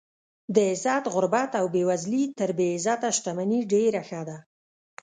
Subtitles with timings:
[0.55, 4.37] د عزت غربت او بې وزلي تر بې عزته شتمنۍ ډېره ښه ده.